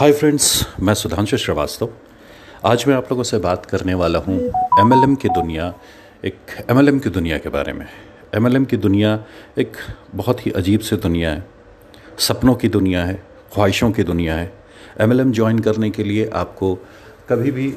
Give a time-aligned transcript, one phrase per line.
[0.00, 1.88] Hi friends मैं सुधांशु श्रीवास्तव।
[2.64, 4.36] आज मैं आप लोगों से बात करने वाला हूँ
[4.80, 5.74] एम की दुनिया,
[6.24, 6.36] एक
[6.70, 7.86] एमएलएम की दुनिया के बारे में।
[8.34, 9.12] एमएलएम की दुनिया
[9.58, 9.76] एक
[10.14, 11.44] बहुत ही अजीब सी दुनिया है।
[12.18, 13.14] सपनों की दुनिया है,
[13.54, 14.52] ख्वाहिशों की दुनिया है।
[15.00, 16.78] एमएलएम ज्वाइन करने के लिए आपको
[17.30, 17.72] कभी भी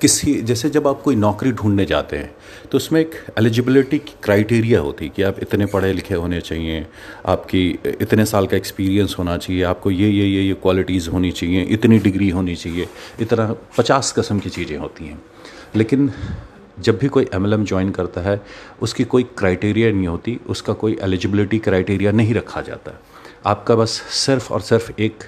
[0.00, 2.34] किसी, जैसे जब आप कोई नौकरी ढूँढने जाते हैं
[2.70, 6.86] तो उसमें एक एलिजिबिलिटी की क्राइटेरिया होती है कि आप इतने पढ़े लिखे होने चाहिए,
[7.26, 7.68] आपकी
[8.00, 11.98] इतने साल का एक्सपीरियंस होना चाहिए, आपको ये ये ये ये क्वालिटीज़ होनी चाहिए, इतनी
[11.98, 12.88] डिग्री होनी चाहिए
[13.20, 15.20] इतना पचास कस्म की चीज़ें होती हैं।
[15.76, 16.10] लेकिन
[16.80, 18.40] जब भी कोई एम एल ज्वाइन करता है,
[18.82, 22.98] उसकी कोई क्राइटेरिया नहीं होती, उसका कोई एलिजिबिलिटी क्राइटेरिया नहीं रखा जाता।
[23.46, 25.24] आपका बस सिर्फ़ और सिर्फ़ एक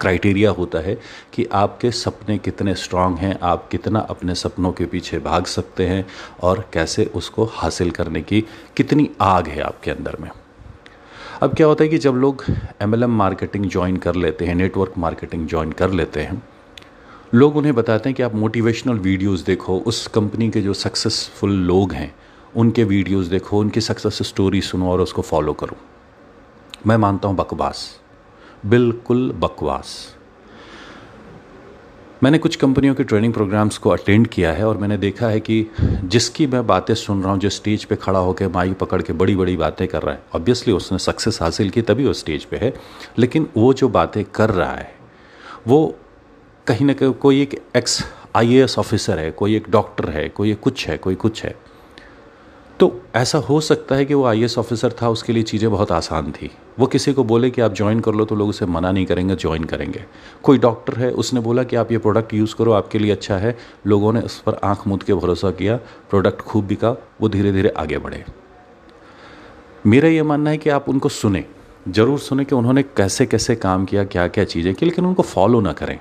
[0.00, 0.98] क्राइटेरिया होता है
[1.34, 6.06] कि आपके सपने कितने स्ट्रांग हैं, आप कितना अपने सपनों के पीछे भाग सकते हैं
[6.42, 8.44] और कैसे उसको हासिल करने की
[8.76, 10.30] कितनी आग है आपके अंदर में।
[11.42, 12.44] अब क्या होता है कि जब लोग
[12.82, 16.42] एमएलएम मार्केटिंग ज्वाइन कर लेते हैं नेटवर्क मार्केटिंग ज्वाइन कर लेते हैं,
[17.34, 21.92] लोग उन्हें बताते हैं कि आप मोटिवेशनल वीडियोस देखो, उस कंपनी के जो सक्सेसफुल लोग
[21.92, 22.14] हैं,
[22.56, 25.76] उनके वीडियोस देखो, उनकी सक्सेस स्टोरी सुनो और उसको फॉलो करो।
[26.86, 28.00] मैं मानता हूँ बकवास।
[28.66, 29.92] बिल्कुल बकवास।
[32.22, 35.66] मैंने कुछ कंपनियों के ट्रेनिंग प्रोग्राम्स को अटेंड किया है और मैंने देखा है कि
[36.04, 39.36] जिसकी मैं बातें सुन रहा हूँ जो स्टेज पे खड़ा होकर माइक पकड़ के बड़ी
[39.36, 42.72] बड़ी बातें कर रहा है ऑब्वियसली उसने सक्सेस हासिल की तभी वो स्टेज पे है,
[43.18, 44.92] लेकिन वो जो बातें कर रहा है,
[45.66, 45.96] वो
[46.66, 48.02] कहीं ना कहीं कोई एक एक्स
[48.36, 51.54] आई ऑफिसर है, कोई एक डॉक्टर है, कोई एक कुछ है, कोई कुछ है।
[52.80, 56.30] तो ऐसा हो सकता है कि वो आई ऑफिसर था, उसके लिए चीज़ें बहुत आसान
[56.32, 59.06] थी। वो किसी को बोले कि आप ज्वाइन कर लो तो लोग उसे मना नहीं
[59.06, 60.04] करेंगे ज्वाइन करेंगे।
[60.42, 63.56] कोई डॉक्टर है, उसने बोला कि आप ये प्रोडक्ट यूज़ करो, आपके लिए अच्छा है।
[63.86, 65.76] लोगों ने उस पर आँख मूद के भरोसा किया
[66.10, 68.24] प्रोडक्ट खूब बिका, वो धीरे धीरे आगे बढ़े।
[69.86, 71.44] मेरा ये मानना है कि आप उनको सुने,
[71.88, 75.60] ज़रूर सुने कि उन्होंने कैसे कैसे काम किया क्या क्या चीज़ें की, लेकिन उनको फॉलो
[75.60, 75.98] ना करें।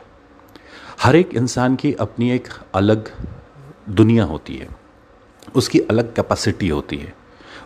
[1.02, 3.09] हर एक इंसान की अपनी एक अलग
[3.89, 4.89] दुनिया होती है।
[5.55, 7.14] उसकी अलग कैपेसिटी होती है।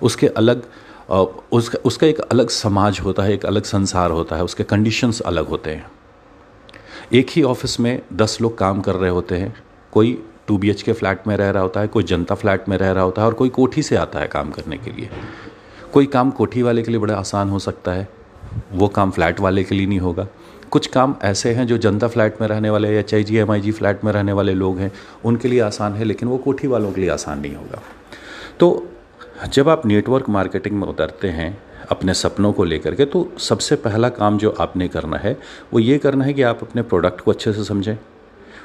[0.01, 0.63] उसके अलग
[1.09, 5.47] उसका उसका एक अलग समाज होता है, एक अलग संसार होता है, उसके कंडीशंस अलग
[5.47, 5.91] होते हैं।
[7.13, 9.53] एक ही ऑफ़िस में दस लोग काम कर रहे होते हैं,
[9.93, 10.17] कोई
[10.47, 13.03] टू बी के फ्लैट में रह रहा होता है, कोई जनता फ्लैट में रह रहा
[13.03, 15.09] होता है और कोई कोठी से आता है काम करने के लिए।
[15.93, 18.07] कोई काम कोठी वाले के लिए बड़ा आसान हो सकता है,
[18.71, 20.27] वो काम फ्लैट वाले के लिए नहीं होगा।
[20.73, 23.61] कुछ काम ऐसे हैं जो जनता फ्लैट में रहने वाले H I G M I
[23.61, 24.91] G flat में रहने वाले लोग हैं,
[25.25, 27.81] उनके लिए आसान है, लेकिन वो कोठी वालों के लिए आसान नहीं होगा।
[28.59, 28.87] तो
[29.47, 31.57] जब आप नेटवर्क मार्केटिंग में उतरते हैं
[31.91, 35.37] अपने सपनों को लेकर के तो सबसे पहला काम जो आपने करना है,
[35.73, 37.97] वो ये करना है कि आप अपने प्रोडक्ट को अच्छे से समझें।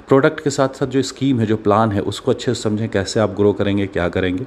[0.09, 3.21] प्रोडक्ट के साथ साथ जो स्कीम है, जो प्लान है, उसको अच्छे से समझें कैसे
[3.21, 4.47] आप ग्रो करेंगे, क्या करेंगे।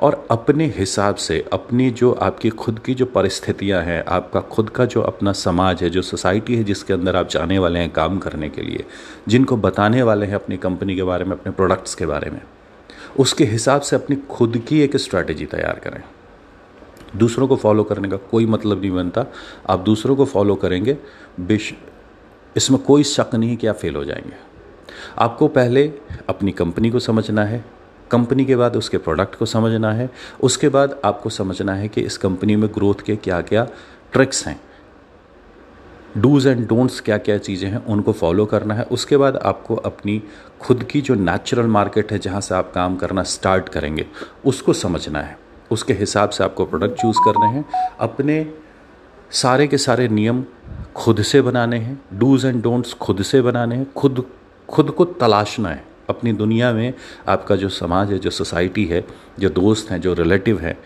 [0.00, 4.84] और अपने हिसाब से, अपनी जो आपकी खुद की जो परिस्थितियाँ हैं, आपका खुद का
[4.84, 8.48] जो अपना समाज है, जो सोसाइटी है, जिसके अंदर आप जाने वाले हैं काम करने
[8.48, 8.84] के लिए,
[9.28, 12.40] जिनको बताने वाले हैं अपनी कंपनी के बारे में, अपने प्रोडक्ट्स के बारे में,
[13.18, 16.02] उसके हिसाब से अपनी खुद की एक स्ट्रैटेजी तैयार करें।
[17.16, 19.24] दूसरों को फॉलो करने का कोई मतलब नहीं बनता।
[19.68, 20.98] आप दूसरों को फॉलो करेंगे,
[21.40, 21.74] बेश,
[22.56, 24.53] इसमें कोई शक नहीं कि आप फेल हो जाएँगे।
[25.18, 25.92] आपको पहले
[26.28, 27.64] अपनी कंपनी को समझना है,
[28.10, 30.10] कंपनी के बाद उसके प्रोडक्ट को समझना है,
[30.42, 33.68] उसके बाद आपको समझना है कि इस कंपनी में ग्रोथ के क्या क्या
[34.12, 34.60] ट्रिक्स हैं।
[36.18, 40.22] डूज़ एंड डोंट्स क्या क्या चीज़ें हैं, उनको फॉलो करना है। उसके बाद आपको अपनी
[40.60, 44.06] खुद की जो नेचुरल मार्केट है, जहाँ से आप काम करना स्टार्ट करेंगे,
[44.44, 45.38] उसको समझना है।
[45.70, 47.64] उसके हिसाब से आपको प्रोडक्ट चूज़ करने हैं।
[48.00, 48.54] अपने
[49.30, 50.44] सारे के सारे नियम
[50.96, 54.26] खुद से बनाने हैं। डूज़ एंड डोंट्स खुद से बनाने हैं। खुद
[54.68, 56.92] खुद को तलाशना है। अपनी दुनिया में
[57.28, 59.04] आपका जो समाज है, जो सोसाइटी है,
[59.38, 60.78] जो दोस्त हैं, जो रिलेटिव हैं,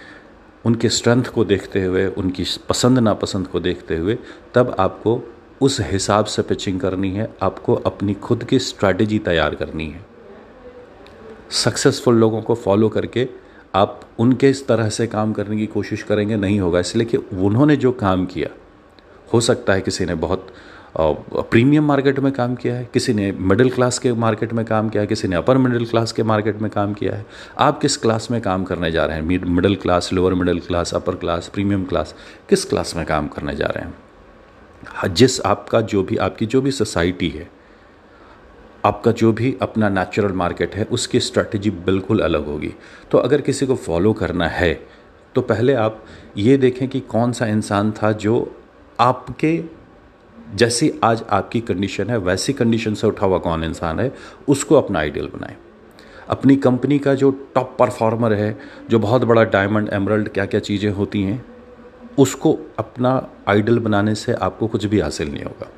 [0.65, 4.19] उनके स्ट्रेंथ को देखते हुए, उनकी पसंद, नापसंद को देखते हुए
[4.55, 5.21] तब आपको
[5.61, 10.07] उस हिसाब से पिचिंग करनी है। आपको अपनी खुद की स्ट्रैटेजी तैयार करनी है।
[11.51, 13.29] सक्सेसफुल लोगों को फॉलो करके
[13.75, 17.77] आप उनके इस तरह से काम करने की कोशिश करेंगे, नहीं होगा। इसलिए कि उन्होंने
[17.77, 18.49] जो काम किया,
[19.33, 20.47] हो सकता है किसी ने बहुत
[21.01, 25.01] प्रीमियम मार्केट में काम किया है किसी ने मिडिल क्लास के मार्केट में काम किया
[25.01, 27.27] है किसी ने अपर मिडिल क्लास के मार्केट में काम किया है।
[27.59, 29.23] आप किस क्लास में काम करने जा रहे हैं?
[29.47, 32.15] Middle class lower middle class upper class premium class
[32.49, 33.95] किस क्लास में काम करने जा रहे हैं?
[34.87, 37.49] हाँ, जिस आपका जो भी आपकी जो भी सोसाइटी है
[38.85, 42.75] आपका जो भी अपना नेचुरल मार्केट है उसकी स्ट्रैटेजी बिल्कुल अलग होगी।
[43.11, 44.73] तो अगर किसी को फॉलो करना है
[45.35, 46.05] तो पहले आप
[46.37, 48.37] ये देखें कि कौन सा इंसान था जो
[49.01, 49.78] आपके
[50.55, 54.15] जैसी आज आपकी कंडीशन है, वैसी कंडीशन से उठा हुआ कौन इंसान है,
[54.49, 55.57] उसको अपना आइडियल बनाएँ।
[56.29, 58.59] अपनी कंपनी का जो टॉप परफॉर्मर है,
[58.91, 61.45] जो बहुत बड़ा डायमंड एमरल्ड क्या क्या चीज़ें होती हैं,
[62.19, 65.69] उसको अपना आइडल बनाने से आपको कुछ भी हासिल नहीं होगा।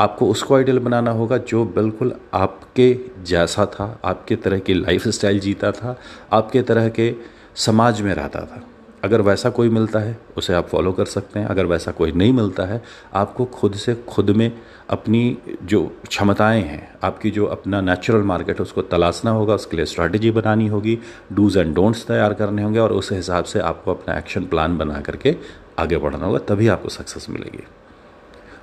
[0.00, 5.40] आपको उसको आइडियल बनाना होगा जो बिल्कुल आपके जैसा था, आपके तरह की लाइफ स्टाइल
[5.40, 5.98] जीता था,
[6.32, 7.14] आपके तरह के
[7.56, 8.68] समाज में रहता था।
[9.04, 12.32] अगर वैसा कोई मिलता है, उसे आप फॉलो कर सकते हैं। अगर वैसा कोई नहीं
[12.32, 12.82] मिलता है,
[13.14, 14.52] आपको खुद से खुद में
[14.90, 19.86] अपनी जो क्षमताएँ हैं, आपकी जो अपना नेचुरल मार्केट है, उसको तलाशना होगा, उसके लिए
[19.86, 20.98] स्ट्रैटेजी बनानी होगी
[21.32, 25.00] डूज एंड डोंट्स तैयार करने होंगे और उस हिसाब से आपको अपना एक्शन प्लान बना
[25.00, 25.36] करके
[25.78, 27.64] आगे बढ़ना होगा, तभी आपको सक्सेस मिलेगी।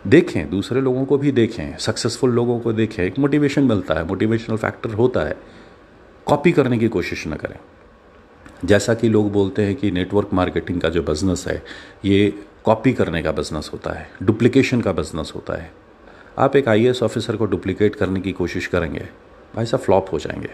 [0.07, 4.57] देखें, दूसरे लोगों को भी देखें सक्सेसफुल लोगों को देखें। एक मोटिवेशन मिलता है मोटिवेशनल
[4.57, 5.37] फैक्टर होता है।
[6.25, 7.57] कॉपी करने की कोशिश न करें।
[8.65, 11.63] जैसा कि लोग बोलते हैं कि नेटवर्क मार्केटिंग का जो बिज़नेस है,
[12.05, 12.33] ये
[12.65, 15.71] कॉपी करने का बिज़नेस होता है डुप्लीकेशन का बिज़नेस होता है।
[16.37, 19.07] आप एक आईएएस ऑफिसर को डुप्लीकेट करने की कोशिश करेंगे,
[19.55, 20.49] भाई साहब फ्लॉप हो जाएँगे।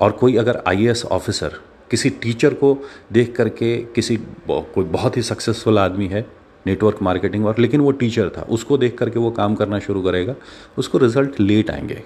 [0.00, 1.60] और कोई अगर आईएएस ऑफिसर
[1.90, 2.76] किसी टीचर को
[3.12, 4.16] देख करके किसी
[4.50, 6.26] कोई बहुत ही सक्सेसफुल आदमी है
[6.66, 10.34] नेटवर्क मार्केटिंग और, लेकिन वो टीचर था, उसको देख करके वो काम करना शुरू करेगा,
[10.78, 12.02] उसको रिज़ल्ट लेट आएँगे।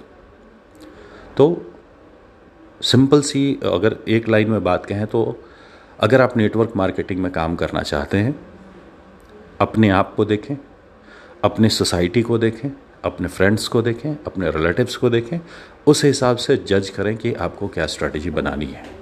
[1.37, 1.72] तो
[2.83, 5.43] सिंपल सी, अगर एक लाइन में बात कहें तो
[6.01, 8.35] अगर आप नेटवर्क मार्केटिंग में काम करना चाहते हैं,
[9.61, 10.57] अपने आप को देखें,
[11.45, 12.69] अपने सोसाइटी को देखें,
[13.05, 15.39] अपने फ्रेंड्स को देखें, अपने रिलेटिव्स को देखें,
[15.87, 19.02] उस हिसाब से जज करें कि आपको क्या स्ट्रैटेजी बनानी है।